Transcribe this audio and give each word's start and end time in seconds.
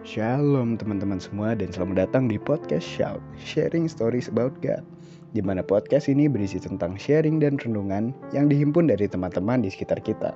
Shalom 0.00 0.80
teman-teman 0.80 1.20
semua 1.20 1.52
dan 1.52 1.68
selamat 1.76 2.08
datang 2.08 2.24
di 2.24 2.40
podcast 2.40 2.88
Shout 2.88 3.20
Sharing 3.36 3.84
Stories 3.84 4.32
About 4.32 4.56
God 4.64 4.80
di 5.36 5.44
mana 5.44 5.60
podcast 5.60 6.08
ini 6.08 6.24
berisi 6.24 6.56
tentang 6.56 6.96
sharing 6.96 7.36
dan 7.36 7.60
renungan 7.60 8.16
yang 8.32 8.48
dihimpun 8.48 8.88
dari 8.88 9.04
teman-teman 9.04 9.60
di 9.60 9.68
sekitar 9.68 10.00
kita. 10.00 10.32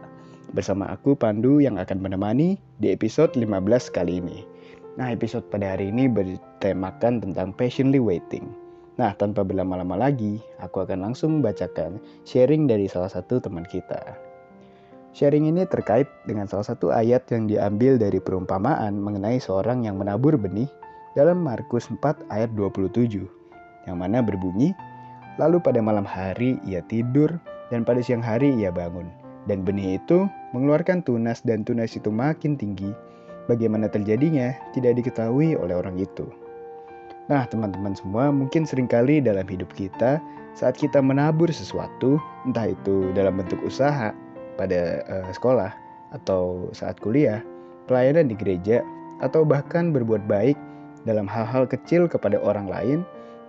Bersama 0.52 0.92
aku 0.92 1.16
Pandu 1.16 1.64
yang 1.64 1.80
akan 1.80 1.96
menemani 1.96 2.60
di 2.76 2.92
episode 2.92 3.32
15 3.40 3.48
kali 3.88 4.20
ini. 4.20 4.44
Nah 5.00 5.08
episode 5.08 5.48
pada 5.48 5.80
hari 5.80 5.88
ini 5.88 6.12
bertemakan 6.12 7.24
tentang 7.24 7.56
patiently 7.56 8.04
waiting. 8.04 8.44
Nah 9.00 9.16
tanpa 9.16 9.48
berlama-lama 9.48 9.96
lagi, 9.96 10.44
aku 10.60 10.84
akan 10.84 11.08
langsung 11.08 11.40
membacakan 11.40 11.96
sharing 12.28 12.68
dari 12.68 12.84
salah 12.84 13.08
satu 13.08 13.40
teman 13.40 13.64
kita 13.64 14.33
Sharing 15.14 15.46
ini 15.46 15.62
terkait 15.70 16.10
dengan 16.26 16.50
salah 16.50 16.66
satu 16.66 16.90
ayat 16.90 17.30
yang 17.30 17.46
diambil 17.46 17.94
dari 18.02 18.18
perumpamaan 18.18 18.98
mengenai 18.98 19.38
seorang 19.38 19.86
yang 19.86 19.94
menabur 19.94 20.34
benih 20.34 20.66
dalam 21.14 21.38
Markus 21.38 21.86
4 21.86 22.02
ayat 22.34 22.50
27 22.58 23.22
yang 23.86 23.96
mana 23.96 24.18
berbunyi 24.18 24.74
Lalu 25.38 25.58
pada 25.62 25.82
malam 25.82 26.06
hari 26.06 26.58
ia 26.66 26.82
tidur 26.86 27.30
dan 27.70 27.82
pada 27.82 27.98
siang 28.02 28.22
hari 28.22 28.54
ia 28.54 28.70
bangun 28.70 29.06
dan 29.46 29.62
benih 29.62 30.02
itu 30.02 30.26
mengeluarkan 30.50 31.02
tunas 31.06 31.42
dan 31.44 31.66
tunas 31.66 31.92
itu 31.94 32.08
makin 32.08 32.56
tinggi. 32.56 32.90
Bagaimana 33.44 33.92
terjadinya 33.92 34.56
tidak 34.72 34.96
diketahui 34.96 35.52
oleh 35.52 35.76
orang 35.76 36.00
itu. 36.00 36.24
Nah 37.28 37.44
teman-teman 37.44 37.92
semua 37.92 38.32
mungkin 38.32 38.64
sering 38.64 38.88
kali 38.88 39.20
dalam 39.20 39.44
hidup 39.44 39.68
kita 39.76 40.16
saat 40.56 40.78
kita 40.80 41.02
menabur 41.02 41.50
sesuatu 41.52 42.16
entah 42.48 42.72
itu 42.72 43.12
dalam 43.12 43.36
bentuk 43.36 43.60
usaha 43.66 44.16
pada 44.54 45.02
uh, 45.06 45.28
sekolah 45.34 45.72
atau 46.14 46.70
saat 46.70 46.98
kuliah, 47.02 47.42
pelayanan 47.90 48.30
di 48.30 48.38
gereja, 48.38 48.80
atau 49.22 49.42
bahkan 49.42 49.90
berbuat 49.90 50.26
baik 50.26 50.58
dalam 51.04 51.28
hal-hal 51.28 51.68
kecil 51.68 52.06
kepada 52.06 52.40
orang 52.40 52.66
lain, 52.66 52.98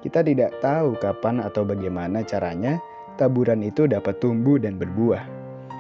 kita 0.06 0.22
tidak 0.22 0.53
tahu 0.62 0.94
kapan 1.02 1.42
atau 1.42 1.66
bagaimana 1.66 2.22
caranya 2.22 2.78
taburan 3.17 3.64
itu 3.66 3.89
dapat 3.89 4.20
tumbuh 4.22 4.59
dan 4.62 4.78
berbuah. 4.78 5.23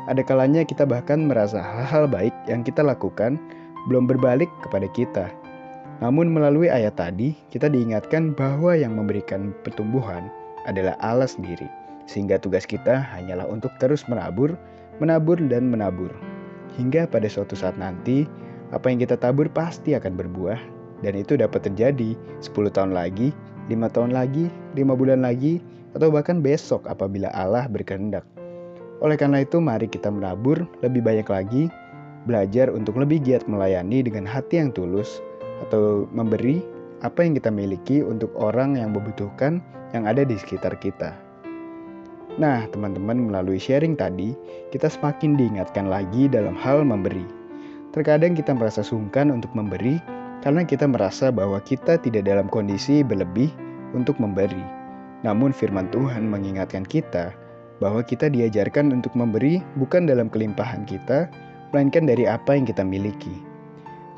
Ada 0.05 0.21
kalanya 0.21 0.61
kita 0.61 0.85
bahkan 0.85 1.25
merasa 1.25 1.61
hal-hal 1.61 2.05
baik 2.05 2.33
yang 2.45 2.61
kita 2.61 2.85
lakukan 2.85 3.41
belum 3.89 4.05
berbalik 4.09 4.49
kepada 4.65 4.85
kita. 4.93 5.25
Namun 6.01 6.29
melalui 6.29 6.67
ayat 6.67 6.99
tadi, 6.99 7.33
kita 7.49 7.71
diingatkan 7.71 8.35
bahwa 8.35 8.75
yang 8.75 8.99
memberikan 8.99 9.55
pertumbuhan 9.63 10.27
adalah 10.67 10.99
Allah 10.99 11.29
sendiri. 11.29 11.69
Sehingga 12.05 12.37
tugas 12.37 12.67
kita 12.69 13.01
hanyalah 13.15 13.49
untuk 13.49 13.73
terus 13.81 14.05
menabur 14.05 14.53
menabur 14.99 15.39
dan 15.51 15.67
menabur. 15.71 16.11
Hingga 16.75 17.07
pada 17.07 17.27
suatu 17.31 17.55
saat 17.55 17.79
nanti, 17.79 18.27
apa 18.75 18.91
yang 18.91 18.99
kita 18.99 19.15
tabur 19.15 19.47
pasti 19.47 19.95
akan 19.95 20.19
berbuah 20.19 20.59
dan 21.03 21.13
itu 21.15 21.35
dapat 21.35 21.67
terjadi 21.67 22.15
10 22.39 22.71
tahun 22.71 22.91
lagi, 22.95 23.31
5 23.67 23.95
tahun 23.95 24.11
lagi, 24.15 24.47
5 24.77 24.95
bulan 24.95 25.23
lagi, 25.23 25.59
atau 25.95 26.11
bahkan 26.11 26.43
besok 26.43 26.87
apabila 26.87 27.31
Allah 27.31 27.67
berkehendak. 27.71 28.23
Oleh 29.03 29.19
karena 29.19 29.43
itu, 29.43 29.59
mari 29.59 29.87
kita 29.87 30.07
menabur 30.07 30.63
lebih 30.79 31.03
banyak 31.03 31.27
lagi, 31.27 31.63
belajar 32.27 32.71
untuk 32.71 32.95
lebih 32.95 33.23
giat 33.23 33.43
melayani 33.47 34.03
dengan 34.03 34.23
hati 34.23 34.59
yang 34.59 34.71
tulus, 34.71 35.19
atau 35.63 36.07
memberi 36.11 36.63
apa 37.03 37.23
yang 37.23 37.35
kita 37.35 37.51
miliki 37.51 38.03
untuk 38.03 38.31
orang 38.39 38.79
yang 38.79 38.95
membutuhkan 38.95 39.59
yang 39.91 40.07
ada 40.07 40.23
di 40.23 40.35
sekitar 40.35 40.75
kita. 40.79 41.24
Nah, 42.35 42.67
teman-teman, 42.67 43.31
melalui 43.31 43.55
sharing 43.55 43.95
tadi, 43.95 44.35
kita 44.75 44.91
semakin 44.91 45.39
diingatkan 45.39 45.87
lagi 45.87 46.27
dalam 46.27 46.51
hal 46.59 46.83
memberi. 46.83 47.23
Terkadang 47.95 48.35
kita 48.35 48.51
merasa 48.51 48.83
sungkan 48.83 49.31
untuk 49.31 49.55
memberi 49.55 50.03
karena 50.43 50.67
kita 50.67 50.83
merasa 50.83 51.31
bahwa 51.31 51.63
kita 51.63 51.95
tidak 51.95 52.27
dalam 52.27 52.51
kondisi 52.51 53.07
berlebih 53.07 53.47
untuk 53.95 54.19
memberi. 54.19 54.59
Namun, 55.23 55.55
firman 55.55 55.87
Tuhan 55.95 56.27
mengingatkan 56.27 56.83
kita 56.83 57.31
bahwa 57.79 58.03
kita 58.03 58.27
diajarkan 58.27 58.91
untuk 58.91 59.15
memberi 59.15 59.63
bukan 59.79 60.03
dalam 60.03 60.27
kelimpahan 60.27 60.83
kita, 60.83 61.31
melainkan 61.71 62.03
dari 62.03 62.27
apa 62.27 62.51
yang 62.51 62.67
kita 62.67 62.83
miliki. 62.83 63.39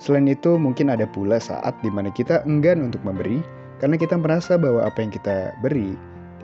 Selain 0.01 0.25
itu, 0.25 0.57
mungkin 0.57 0.89
ada 0.89 1.05
pula 1.05 1.37
saat 1.37 1.77
di 1.85 1.93
mana 1.93 2.09
kita 2.09 2.41
enggan 2.49 2.81
untuk 2.81 3.01
memberi 3.05 3.45
karena 3.77 3.93
kita 3.93 4.17
merasa 4.17 4.57
bahwa 4.57 4.89
apa 4.89 5.05
yang 5.05 5.13
kita 5.13 5.53
beri 5.61 5.93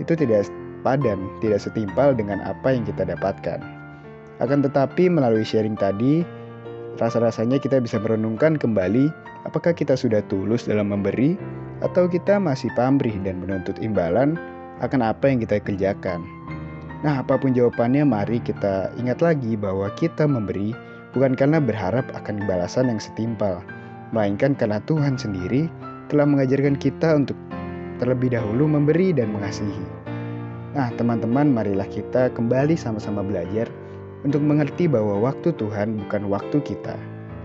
itu 0.01 0.13
tidak 0.17 0.45
padan, 0.83 1.19
tidak 1.39 1.63
setimpal 1.63 2.13
dengan 2.13 2.43
apa 2.43 2.75
yang 2.75 2.83
kita 2.83 3.07
dapatkan. 3.07 3.59
Akan 4.43 4.59
tetapi 4.59 5.07
melalui 5.07 5.47
sharing 5.47 5.79
tadi, 5.79 6.27
rasa-rasanya 6.99 7.57
kita 7.57 7.79
bisa 7.79 7.97
merenungkan 7.97 8.59
kembali 8.59 9.09
apakah 9.47 9.71
kita 9.71 9.95
sudah 9.95 10.21
tulus 10.27 10.67
dalam 10.67 10.91
memberi 10.91 11.39
atau 11.81 12.07
kita 12.07 12.37
masih 12.37 12.69
pamrih 12.75 13.15
dan 13.23 13.39
menuntut 13.39 13.79
imbalan 13.79 14.35
akan 14.83 15.01
apa 15.01 15.31
yang 15.31 15.39
kita 15.43 15.63
kerjakan. 15.63 16.23
Nah, 17.03 17.19
apa 17.19 17.35
pun 17.35 17.51
jawabannya, 17.51 18.07
mari 18.07 18.39
kita 18.39 18.91
ingat 18.95 19.19
lagi 19.19 19.59
bahwa 19.59 19.91
kita 19.99 20.23
memberi 20.23 20.71
bukan 21.11 21.35
karena 21.35 21.59
berharap 21.59 22.07
akan 22.15 22.47
balasan 22.47 22.87
yang 22.87 22.99
setimpal, 22.99 23.59
melainkan 24.15 24.55
karena 24.55 24.79
Tuhan 24.87 25.19
sendiri 25.19 25.67
telah 26.07 26.23
mengajarkan 26.23 26.79
kita 26.79 27.19
untuk 27.19 27.35
terlebih 27.99 28.31
dahulu 28.31 28.71
memberi 28.71 29.11
dan 29.11 29.35
mengasihi. 29.35 30.12
Nah, 30.73 30.89
teman-teman, 30.97 31.53
marilah 31.53 31.85
kita 31.85 32.33
kembali 32.33 32.73
sama-sama 32.73 33.21
belajar 33.21 33.69
untuk 34.25 34.41
mengerti 34.41 34.89
bahwa 34.89 35.21
waktu 35.21 35.53
Tuhan 35.53 36.01
bukan 36.01 36.33
waktu 36.33 36.57
kita, 36.65 36.97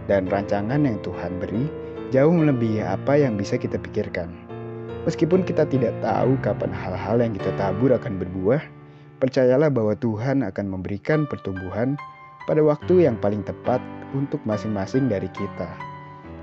dan 0.09 0.25
rancangan 0.33 0.89
yang 0.89 0.97
Tuhan 1.05 1.37
beri 1.37 1.69
jauh 2.09 2.33
melebihi 2.33 2.81
apa 2.81 3.21
yang 3.21 3.37
bisa 3.37 3.61
kita 3.61 3.77
pikirkan. 3.77 4.33
Meskipun 5.05 5.45
kita 5.45 5.69
tidak 5.69 5.93
tahu 6.01 6.41
kapan 6.41 6.73
hal-hal 6.73 7.21
yang 7.21 7.37
kita 7.37 7.53
tabur 7.61 7.93
akan 7.93 8.17
berbuah, 8.17 8.65
percayalah 9.21 9.69
bahwa 9.69 9.93
Tuhan 10.01 10.41
akan 10.41 10.65
memberikan 10.65 11.29
pertumbuhan 11.29 12.01
pada 12.49 12.65
waktu 12.65 13.05
yang 13.05 13.21
paling 13.21 13.45
tepat 13.45 13.85
untuk 14.17 14.41
masing-masing 14.49 15.05
dari 15.05 15.29
kita. 15.37 15.69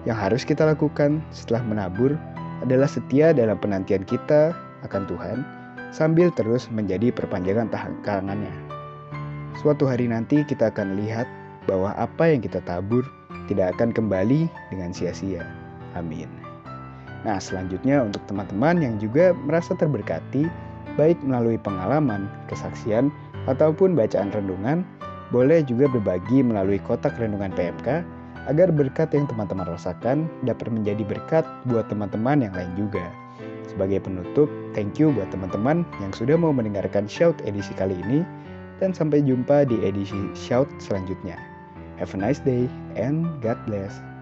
Yang 0.05 0.17
harus 0.21 0.41
kita 0.45 0.69
lakukan 0.69 1.17
setelah 1.33 1.65
menabur 1.65 2.13
adalah 2.61 2.85
setia 2.85 3.33
dalam 3.33 3.57
penantian 3.57 4.05
kita 4.05 4.53
akan 4.85 5.09
Tuhan 5.09 5.64
sambil 5.95 6.27
terus 6.35 6.67
menjadi 6.67 7.15
perpanjangan 7.15 7.71
tangannya. 8.03 8.51
Suatu 9.63 9.87
hari 9.87 10.11
nanti 10.11 10.43
kita 10.43 10.67
akan 10.75 10.99
lihat 10.99 11.23
bahwa 11.71 11.95
apa 11.95 12.35
yang 12.35 12.43
kita 12.43 12.59
tabur 12.67 13.07
tidak 13.47 13.71
akan 13.79 13.95
kembali 13.95 14.51
dengan 14.67 14.91
sia-sia. 14.91 15.47
Amin. 15.95 16.27
Nah, 17.23 17.39
selanjutnya 17.39 18.03
untuk 18.03 18.19
teman-teman 18.27 18.83
yang 18.83 18.95
juga 18.99 19.31
merasa 19.33 19.73
terberkati, 19.73 20.45
baik 20.99 21.17
melalui 21.23 21.55
pengalaman, 21.57 22.27
kesaksian, 22.51 23.09
ataupun 23.47 23.95
bacaan 23.95 24.29
renungan, 24.35 24.83
boleh 25.33 25.65
juga 25.65 25.89
berbagi 25.89 26.45
melalui 26.45 26.77
kotak 26.83 27.17
renungan 27.17 27.49
PMK 27.55 28.05
agar 28.45 28.69
berkat 28.69 29.09
yang 29.15 29.25
teman-teman 29.25 29.65
rasakan 29.65 30.29
dapat 30.45 30.69
menjadi 30.69 31.01
berkat 31.01 31.45
buat 31.65 31.89
teman-teman 31.89 32.45
yang 32.45 32.53
lain 32.53 32.73
juga. 32.77 33.24
Sebagai 33.65 34.05
penutup, 34.05 34.47
thank 34.77 35.01
you 35.01 35.09
buat 35.11 35.29
teman-teman 35.33 35.83
yang 35.99 36.13
sudah 36.13 36.37
mau 36.37 36.53
mendengarkan 36.53 37.09
Shout 37.09 37.37
edisi 37.43 37.73
kali 37.75 37.97
ini 38.07 38.21
dan 38.79 38.93
sampai 38.93 39.25
jumpa 39.25 39.67
di 39.67 39.81
edisi 39.81 40.17
Shout 40.37 40.69
selanjutnya. 40.77 41.35
Have 41.97 42.13
a 42.13 42.19
nice 42.19 42.43
day 42.43 42.67
and 42.95 43.25
God 43.39 43.57
bless. 43.65 44.14